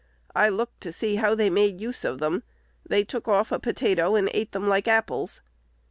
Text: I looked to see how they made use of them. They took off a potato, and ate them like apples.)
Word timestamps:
I 0.33 0.49
looked 0.49 0.81
to 0.81 0.91
see 0.91 1.17
how 1.17 1.35
they 1.35 1.51
made 1.51 1.79
use 1.79 2.03
of 2.03 2.17
them. 2.17 2.41
They 2.83 3.03
took 3.03 3.27
off 3.27 3.51
a 3.51 3.59
potato, 3.59 4.15
and 4.15 4.31
ate 4.33 4.51
them 4.51 4.67
like 4.67 4.87
apples.) 4.87 5.41